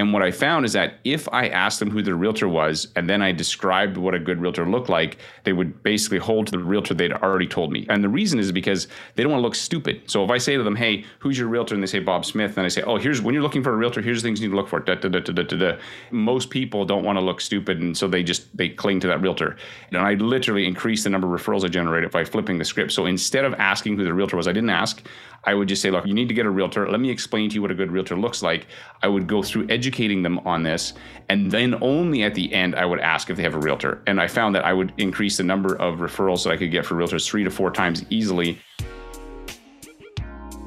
[0.00, 3.06] And what I found is that if I asked them who their realtor was and
[3.06, 6.58] then I described what a good realtor looked like, they would basically hold to the
[6.58, 7.84] realtor they'd already told me.
[7.90, 10.00] And the reason is because they don't want to look stupid.
[10.06, 11.74] So if I say to them, hey, who's your realtor?
[11.74, 13.76] And they say Bob Smith, and I say, oh, here's when you're looking for a
[13.76, 14.80] realtor, here's the things you need to look for.
[14.80, 15.78] Da, da, da, da, da, da.
[16.10, 17.82] Most people don't want to look stupid.
[17.82, 19.58] And so they just, they cling to that realtor.
[19.90, 22.92] And I literally increased the number of referrals I generated by flipping the script.
[22.92, 25.06] So instead of asking who the realtor was, I didn't ask.
[25.44, 26.88] I would just say, look, you need to get a realtor.
[26.88, 28.66] Let me explain to you what a good realtor looks like.
[29.02, 30.94] I would go through educating them on this.
[31.28, 34.02] And then only at the end, I would ask if they have a realtor.
[34.06, 36.86] And I found that I would increase the number of referrals that I could get
[36.86, 38.58] for realtors three to four times easily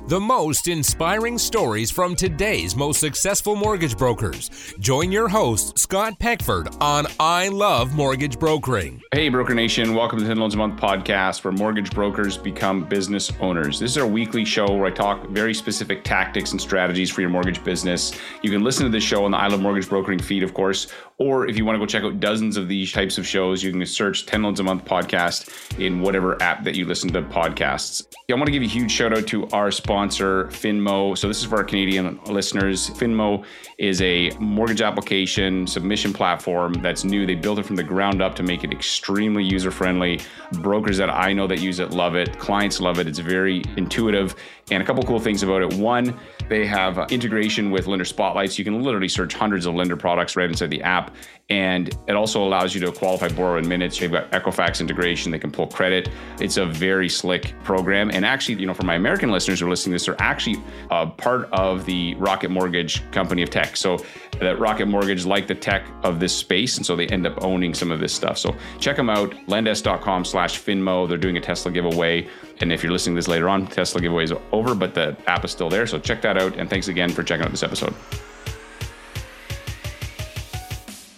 [0.08, 4.52] the most inspiring stories from today's most successful mortgage brokers.
[4.80, 9.02] Join your host, Scott Peckford, on I Love Mortgage Brokering.
[9.14, 9.96] Hey, Broker Nation.
[9.96, 13.80] Welcome to the 10 Loans a Month podcast where mortgage brokers become business owners.
[13.80, 17.30] This is our weekly show where I talk very specific tactics and strategies for your
[17.30, 18.12] mortgage business.
[18.42, 20.88] You can listen to this show on the I Love Mortgage Brokering feed, of course,
[21.24, 23.72] or if you want to go check out dozens of these types of shows, you
[23.72, 28.06] can search 10 Loans a Month podcast in whatever app that you listen to podcasts.
[28.30, 31.18] I want to give a huge shout out to our sponsor, Finmo.
[31.18, 32.90] So, this is for our Canadian listeners.
[32.90, 33.46] Finmo
[33.78, 37.26] is a mortgage application submission platform that's new.
[37.26, 40.20] They built it from the ground up to make it extremely user friendly.
[40.54, 43.08] Brokers that I know that use it love it, clients love it.
[43.08, 44.36] It's very intuitive.
[44.72, 45.74] And a couple cool things about it.
[45.74, 46.18] One,
[46.50, 48.58] they have integration with lender spotlights.
[48.58, 51.16] You can literally search hundreds of lender products right inside the app.
[51.50, 54.00] And it also allows you to qualify borrow in minutes.
[54.00, 55.32] They've got Equifax integration.
[55.32, 56.10] They can pull credit.
[56.40, 58.12] It's a very slick program.
[58.12, 60.64] And actually, you know, for my American listeners who are listening to this, they're actually
[60.90, 63.76] a part of the Rocket Mortgage company of tech.
[63.76, 64.00] So
[64.40, 66.78] that Rocket Mortgage like the tech of this space.
[66.78, 68.38] And so they end up owning some of this stuff.
[68.38, 71.08] So check them out, lendesk.com slash Finmo.
[71.08, 72.28] They're doing a Tesla giveaway.
[72.60, 75.44] And if you're listening to this later on, Tesla giveaway is over, but the app
[75.44, 75.88] is still there.
[75.88, 76.58] So check that out.
[76.58, 77.94] And thanks again for checking out this episode.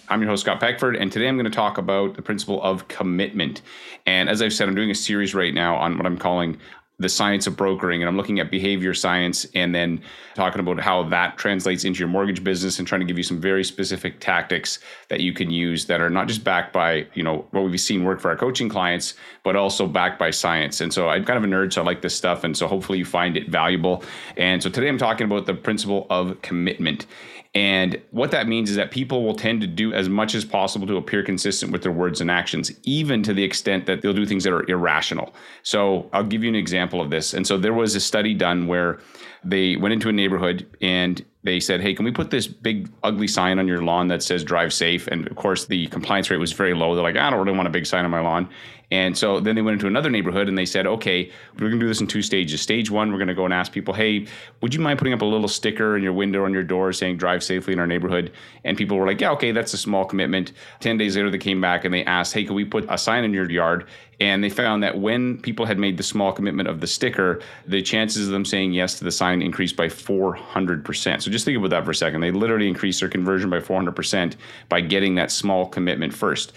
[0.07, 2.87] I'm your host, Scott Peckford, and today I'm going to talk about the principle of
[2.87, 3.63] commitment.
[4.05, 6.57] And as I've said, I'm doing a series right now on what I'm calling
[6.97, 10.01] the science of brokering and I'm looking at behavior science and then
[10.33, 13.41] talking about how that translates into your mortgage business and trying to give you some
[13.41, 14.79] very specific tactics
[15.09, 18.05] that you can use that are not just backed by, you know, what we've seen
[18.05, 19.13] work for our coaching clients,
[19.43, 20.79] but also backed by science.
[20.79, 22.43] And so I'm kind of a nerd, so I like this stuff.
[22.43, 24.03] And so hopefully you find it valuable.
[24.37, 27.07] And so today I'm talking about the principle of commitment.
[27.55, 30.85] And what that means is that people will tend to do as much as possible
[30.87, 34.25] to appear consistent with their words and actions, even to the extent that they'll do
[34.25, 35.33] things that are irrational.
[35.63, 37.33] So I'll give you an example of this.
[37.33, 38.99] And so there was a study done where
[39.45, 43.27] they went into a neighborhood and they said, Hey, can we put this big ugly
[43.27, 45.07] sign on your lawn that says drive safe?
[45.07, 46.93] And of course, the compliance rate was very low.
[46.93, 48.49] They're like, I don't really want a big sign on my lawn.
[48.91, 51.79] And so then they went into another neighborhood and they said, okay, we're going to
[51.79, 52.61] do this in two stages.
[52.61, 54.27] Stage one, we're going to go and ask people, hey,
[54.61, 57.17] would you mind putting up a little sticker in your window on your door saying
[57.17, 58.31] drive safely in our neighborhood?
[58.63, 60.51] And people were like, yeah, okay, that's a small commitment.
[60.81, 63.23] 10 days later, they came back and they asked, hey, can we put a sign
[63.23, 63.87] in your yard?
[64.19, 67.81] And they found that when people had made the small commitment of the sticker, the
[67.81, 71.21] chances of them saying yes to the sign increased by 400%.
[71.21, 72.21] So just think about that for a second.
[72.21, 74.35] They literally increased their conversion by 400%
[74.69, 76.53] by getting that small commitment first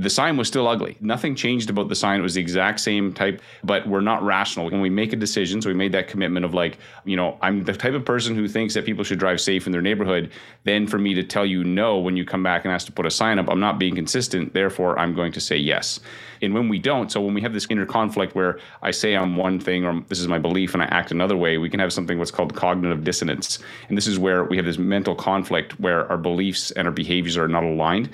[0.00, 0.96] the sign was still ugly.
[1.00, 2.20] Nothing changed about the sign.
[2.20, 4.70] It was the exact same type, but we're not rational.
[4.70, 7.64] When we make a decision, so we made that commitment of like, you know, I'm
[7.64, 10.30] the type of person who thinks that people should drive safe in their neighborhood.
[10.64, 13.04] Then for me to tell you no when you come back and ask to put
[13.04, 14.54] a sign up, I'm not being consistent.
[14.54, 16.00] Therefore, I'm going to say yes.
[16.40, 19.36] And when we don't, so when we have this inner conflict where I say I'm
[19.36, 21.92] one thing or this is my belief and I act another way, we can have
[21.92, 23.58] something what's called cognitive dissonance.
[23.90, 27.36] And this is where we have this mental conflict where our beliefs and our behaviors
[27.36, 28.08] are not aligned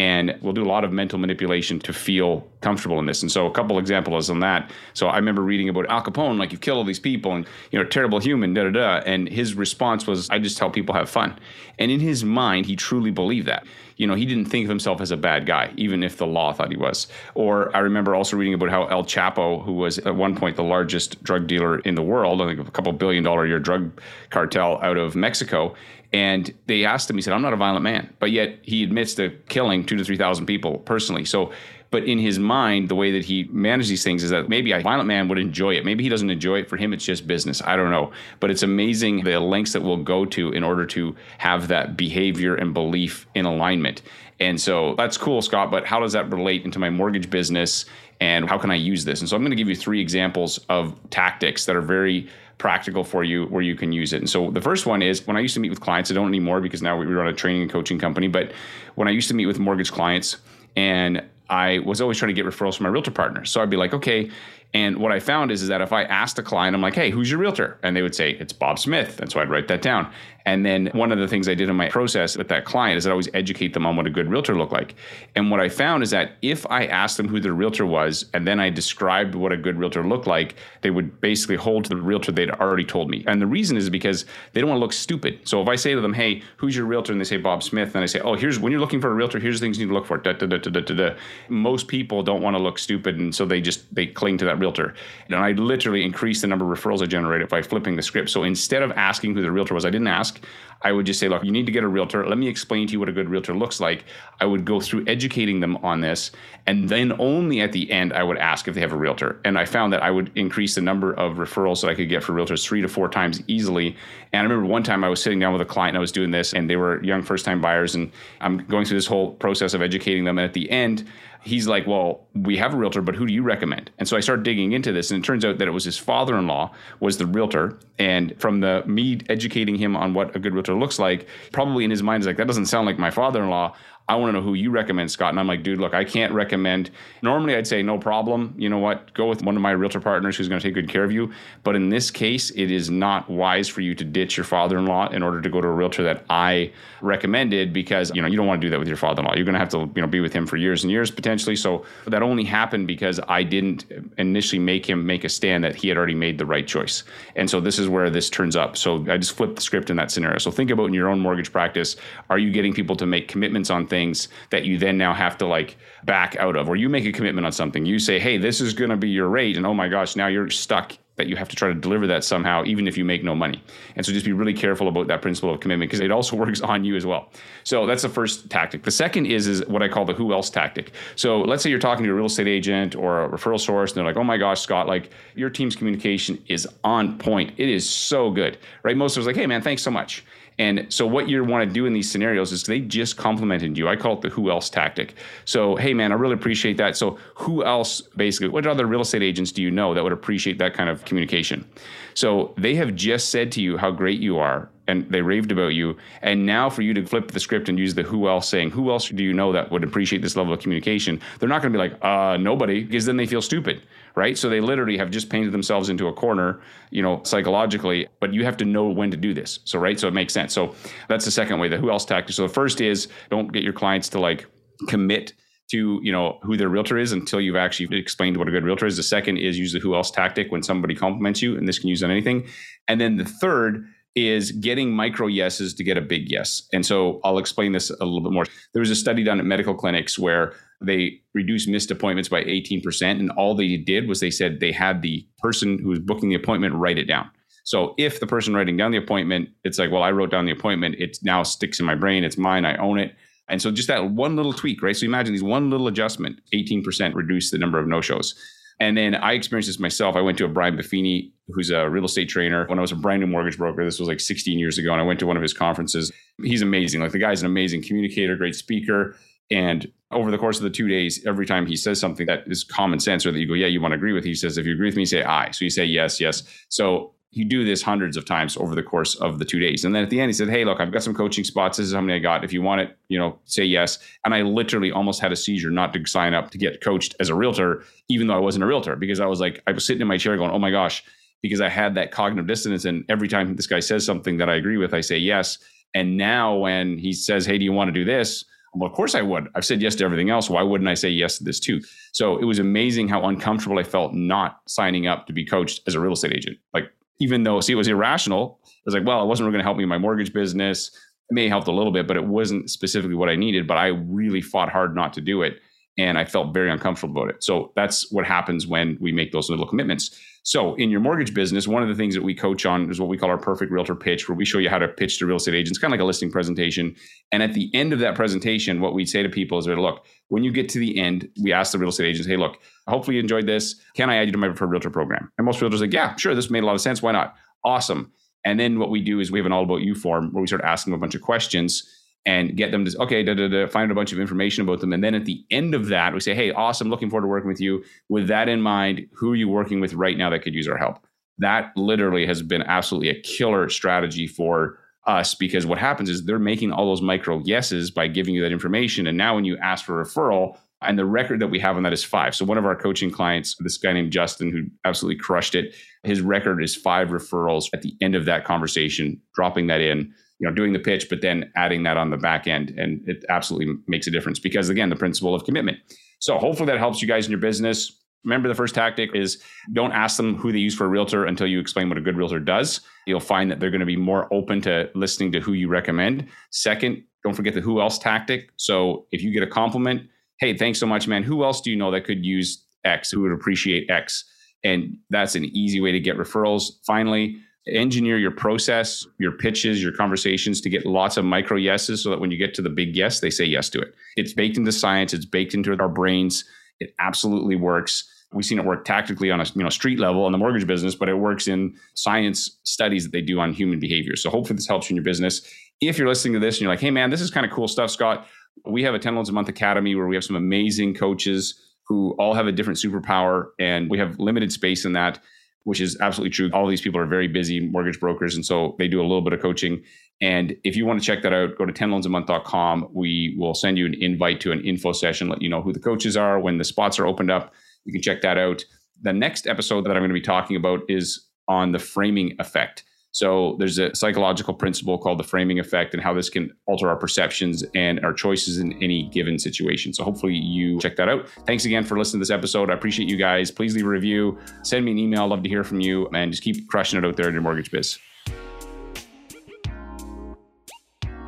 [0.00, 3.20] and we'll do a lot of mental manipulation to feel comfortable in this.
[3.20, 4.70] And so a couple examples on that.
[4.94, 7.78] So I remember reading about Al Capone, like you kill all these people and you
[7.78, 9.02] know, terrible human, da da da.
[9.04, 11.38] And his response was, I just tell people have fun.
[11.78, 13.66] And in his mind, he truly believed that.
[13.98, 16.54] You know, he didn't think of himself as a bad guy, even if the law
[16.54, 17.06] thought he was.
[17.34, 20.64] Or I remember also reading about how El Chapo, who was at one point the
[20.64, 24.00] largest drug dealer in the world, I think a couple billion dollar year drug
[24.30, 25.74] cartel out of Mexico,
[26.12, 28.12] and they asked him, he said, I'm not a violent man.
[28.18, 31.24] But yet he admits to killing two to 3,000 people personally.
[31.24, 31.52] So,
[31.90, 34.80] but in his mind, the way that he manages these things is that maybe a
[34.80, 35.84] violent man would enjoy it.
[35.84, 36.68] Maybe he doesn't enjoy it.
[36.68, 37.62] For him, it's just business.
[37.62, 38.12] I don't know.
[38.38, 42.54] But it's amazing the lengths that we'll go to in order to have that behavior
[42.54, 44.02] and belief in alignment.
[44.38, 45.70] And so that's cool, Scott.
[45.70, 47.84] But how does that relate into my mortgage business?
[48.20, 49.20] And how can I use this?
[49.20, 52.28] And so I'm going to give you three examples of tactics that are very
[52.58, 54.18] practical for you where you can use it.
[54.18, 56.28] And so the first one is when I used to meet with clients, I don't
[56.28, 58.52] anymore because now we run a training and coaching company, but
[58.96, 60.36] when I used to meet with mortgage clients
[60.76, 63.44] and I was always trying to get referrals from my realtor partner.
[63.46, 64.30] So I'd be like, okay,
[64.72, 67.10] And what I found is, is that if I asked a client, I'm like, hey,
[67.10, 67.78] who's your realtor?
[67.82, 69.20] And they would say, it's Bob Smith.
[69.20, 70.12] And so I'd write that down.
[70.46, 73.06] And then one of the things I did in my process with that client is
[73.06, 74.94] I always educate them on what a good realtor looked like.
[75.36, 78.46] And what I found is that if I asked them who their realtor was and
[78.46, 81.96] then I described what a good realtor looked like, they would basically hold to the
[81.96, 83.24] realtor they'd already told me.
[83.26, 85.40] And the reason is because they don't want to look stupid.
[85.44, 87.12] So if I say to them, hey, who's your realtor?
[87.12, 89.14] And they say Bob Smith, and I say, oh, here's when you're looking for a
[89.14, 90.16] realtor, here's the things you need to look for.
[90.16, 91.16] Da, da, da.
[91.48, 93.18] Most people don't want to look stupid.
[93.18, 94.94] And so they just they cling to that realtor.
[95.26, 98.30] And I literally increased the number of referrals I generated by flipping the script.
[98.30, 100.40] So instead of asking who the realtor was, I didn't ask.
[100.82, 102.26] I would just say, look, you need to get a realtor.
[102.26, 104.04] Let me explain to you what a good realtor looks like.
[104.40, 106.30] I would go through educating them on this.
[106.66, 109.40] And then only at the end, I would ask if they have a realtor.
[109.44, 112.24] And I found that I would increase the number of referrals that I could get
[112.24, 113.96] for realtors three to four times easily.
[114.32, 116.12] And I remember one time I was sitting down with a client and I was
[116.12, 117.94] doing this, and they were young first time buyers.
[117.94, 118.10] And
[118.40, 120.38] I'm going through this whole process of educating them.
[120.38, 121.06] And at the end,
[121.42, 123.90] he's like, Well, we have a realtor, but who do you recommend?
[123.98, 125.98] And so I started digging into this, and it turns out that it was his
[125.98, 127.78] father in law was the realtor.
[127.98, 131.90] And from the me educating him on what a good realtor looks like, probably in
[131.90, 133.74] his mind, is like, That doesn't sound like my father in law.
[134.10, 135.30] I want to know who you recommend, Scott.
[135.30, 136.90] And I'm like, dude, look, I can't recommend.
[137.22, 138.52] Normally, I'd say no problem.
[138.58, 139.14] You know what?
[139.14, 141.32] Go with one of my realtor partners who's going to take good care of you.
[141.62, 145.22] But in this case, it is not wise for you to ditch your father-in-law in
[145.22, 146.72] order to go to a realtor that I
[147.02, 149.36] recommended because you know you don't want to do that with your father-in-law.
[149.36, 151.54] You're going to have to you know be with him for years and years potentially.
[151.54, 153.84] So that only happened because I didn't
[154.18, 157.04] initially make him make a stand that he had already made the right choice.
[157.36, 158.76] And so this is where this turns up.
[158.76, 160.38] So I just flipped the script in that scenario.
[160.38, 161.94] So think about in your own mortgage practice:
[162.28, 163.99] Are you getting people to make commitments on things?
[164.00, 167.12] Things that you then now have to like back out of, or you make a
[167.12, 167.84] commitment on something.
[167.84, 169.56] You say, hey, this is going to be your rate.
[169.56, 172.24] And oh my gosh, now you're stuck that you have to try to deliver that
[172.24, 173.62] somehow, even if you make no money.
[173.94, 176.62] And so just be really careful about that principle of commitment because it also works
[176.62, 177.30] on you as well.
[177.62, 178.84] So that's the first tactic.
[178.84, 180.92] The second is is what I call the who else tactic.
[181.16, 183.98] So let's say you're talking to a real estate agent or a referral source, and
[183.98, 187.52] they're like, "Oh my gosh, Scott, like your team's communication is on point.
[187.58, 188.96] It is so good." Right?
[188.96, 190.24] Most of us like, "Hey man, thanks so much."
[190.60, 193.88] And so what you want to do in these scenarios is they just complimented you.
[193.88, 195.14] I call it the who else tactic.
[195.46, 196.98] So, hey man, I really appreciate that.
[196.98, 200.58] So who else basically, what other real estate agents do you know that would appreciate
[200.58, 201.66] that kind of communication?
[202.12, 205.74] So they have just said to you how great you are and they raved about
[205.74, 205.96] you.
[206.22, 208.90] And now for you to flip the script and use the who else saying, who
[208.90, 211.20] else do you know that would appreciate this level of communication?
[211.38, 213.82] They're not going to be like, uh, nobody, because then they feel stupid,
[214.16, 214.36] right?
[214.36, 216.60] So they literally have just painted themselves into a corner,
[216.90, 219.60] you know, psychologically, but you have to know when to do this.
[219.64, 219.98] So, right.
[219.98, 220.52] So it makes sense.
[220.52, 220.74] So
[221.08, 222.34] that's the second way, the who else tactic.
[222.34, 224.46] So the first is don't get your clients to like
[224.88, 225.34] commit
[225.70, 228.86] to you know who their realtor is until you've actually explained what a good realtor
[228.86, 228.96] is.
[228.96, 231.88] The second is use the who else tactic when somebody compliments you, and this can
[231.88, 232.48] use on anything.
[232.88, 236.68] And then the third is getting micro yeses to get a big yes.
[236.72, 238.44] And so I'll explain this a little bit more.
[238.72, 243.02] There was a study done at medical clinics where they reduced missed appointments by 18%.
[243.02, 246.34] And all they did was they said they had the person who was booking the
[246.34, 247.30] appointment write it down.
[247.64, 250.52] So if the person writing down the appointment, it's like, well, I wrote down the
[250.52, 253.14] appointment, it now sticks in my brain, it's mine, I own it.
[253.48, 254.96] And so just that one little tweak, right?
[254.96, 258.34] So imagine these one little adjustment, 18% reduce the number of no shows.
[258.80, 260.16] And then I experienced this myself.
[260.16, 262.66] I went to a Brian Buffini, who's a real estate trainer.
[262.66, 265.00] When I was a brand new mortgage broker, this was like 16 years ago, and
[265.00, 266.10] I went to one of his conferences.
[266.42, 267.02] He's amazing.
[267.02, 269.16] Like the guy's an amazing communicator, great speaker.
[269.50, 272.64] And over the course of the two days, every time he says something that is
[272.64, 274.64] common sense or that you go, yeah, you want to agree with, he says, if
[274.64, 275.50] you agree with me, say aye.
[275.50, 276.42] So you say yes, yes.
[276.68, 279.84] So you do this hundreds of times over the course of the two days.
[279.84, 281.78] And then at the end, he said, Hey, look, I've got some coaching spots.
[281.78, 282.44] This is how many I got.
[282.44, 283.98] If you want it, you know, say yes.
[284.24, 287.28] And I literally almost had a seizure not to sign up to get coached as
[287.28, 290.02] a realtor, even though I wasn't a realtor, because I was like, I was sitting
[290.02, 291.04] in my chair going, Oh my gosh,
[291.40, 292.84] because I had that cognitive dissonance.
[292.84, 295.58] And every time this guy says something that I agree with, I say yes.
[295.94, 298.44] And now when he says, Hey, do you want to do this?
[298.74, 299.48] Well, of course I would.
[299.54, 300.48] I've said yes to everything else.
[300.48, 301.80] Why wouldn't I say yes to this too?
[302.12, 305.94] So it was amazing how uncomfortable I felt not signing up to be coached as
[305.94, 306.58] a real estate agent.
[306.72, 308.60] Like even though see it was irrational.
[308.66, 310.90] I was like well it wasn't really going to help me in my mortgage business.
[311.30, 313.76] It may have helped a little bit but it wasn't specifically what i needed but
[313.76, 315.60] i really fought hard not to do it
[315.96, 317.44] and i felt very uncomfortable about it.
[317.44, 321.68] So that's what happens when we make those little commitments so in your mortgage business
[321.68, 323.94] one of the things that we coach on is what we call our perfect realtor
[323.94, 326.02] pitch where we show you how to pitch to real estate agents kind of like
[326.02, 326.94] a listing presentation
[327.32, 330.42] and at the end of that presentation what we say to people is look when
[330.42, 332.58] you get to the end we ask the real estate agents hey look
[332.90, 333.76] hopefully you enjoyed this.
[333.94, 335.32] Can I add you to my preferred realtor program?
[335.38, 337.00] And most realtors are like, yeah, sure, this made a lot of sense.
[337.00, 337.34] Why not?
[337.64, 338.12] Awesome.
[338.44, 340.46] And then what we do is we have an all about you form where we
[340.46, 341.88] start asking a bunch of questions
[342.26, 344.92] and get them to okay, da, da, da, find a bunch of information about them.
[344.92, 347.48] And then at the end of that, we say, hey, awesome, looking forward to working
[347.48, 347.82] with you.
[348.08, 350.76] With that in mind, who are you working with right now that could use our
[350.76, 350.98] help?
[351.38, 356.38] That literally has been absolutely a killer strategy for us because what happens is they're
[356.38, 359.06] making all those micro yeses by giving you that information.
[359.06, 361.82] And now when you ask for a referral, And the record that we have on
[361.82, 362.34] that is five.
[362.34, 365.74] So one of our coaching clients, this guy named Justin, who absolutely crushed it,
[366.04, 370.48] his record is five referrals at the end of that conversation, dropping that in, you
[370.48, 372.70] know, doing the pitch, but then adding that on the back end.
[372.70, 375.78] And it absolutely makes a difference because again, the principle of commitment.
[376.18, 377.96] So hopefully that helps you guys in your business.
[378.24, 379.42] Remember, the first tactic is
[379.72, 382.16] don't ask them who they use for a realtor until you explain what a good
[382.16, 382.80] realtor does.
[383.06, 386.26] You'll find that they're going to be more open to listening to who you recommend.
[386.50, 388.50] Second, don't forget the who else tactic.
[388.56, 390.02] So if you get a compliment,
[390.38, 391.22] hey, thanks so much, man.
[391.22, 394.24] Who else do you know that could use X, who would appreciate X?
[394.64, 396.72] And that's an easy way to get referrals.
[396.86, 402.10] Finally, engineer your process, your pitches, your conversations to get lots of micro yeses so
[402.10, 403.94] that when you get to the big yes, they say yes to it.
[404.16, 406.44] It's baked into science, it's baked into our brains.
[406.80, 408.08] It absolutely works.
[408.32, 410.94] We've seen it work tactically on a you know street level in the mortgage business,
[410.94, 414.16] but it works in science studies that they do on human behavior.
[414.16, 415.42] So hopefully this helps you in your business.
[415.80, 417.68] If you're listening to this and you're like, hey man, this is kind of cool
[417.68, 418.26] stuff, Scott.
[418.64, 422.12] We have a 10 loans a month academy where we have some amazing coaches who
[422.18, 425.18] all have a different superpower and we have limited space in that
[425.64, 426.50] which is absolutely true.
[426.52, 429.32] All these people are very busy mortgage brokers and so they do a little bit
[429.32, 429.82] of coaching.
[430.20, 433.86] And if you want to check that out go to 10loansamonth.com we will send you
[433.86, 436.64] an invite to an info session let you know who the coaches are when the
[436.64, 437.52] spots are opened up.
[437.84, 438.64] You can check that out.
[439.02, 442.84] The next episode that i'm going to be talking about is on the framing effect
[443.12, 446.96] so there's a psychological principle called the framing effect and how this can alter our
[446.96, 449.92] perceptions and our choices in any given situation.
[449.92, 451.28] So hopefully you check that out.
[451.46, 452.70] Thanks again for listening to this episode.
[452.70, 453.50] I appreciate you guys.
[453.50, 455.24] Please leave a review, send me an email.
[455.24, 457.42] I'd love to hear from you and just keep crushing it out there in your
[457.42, 457.98] mortgage biz.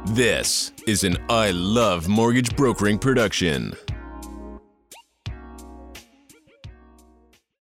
[0.07, 3.75] This is an I Love Mortgage Brokering production.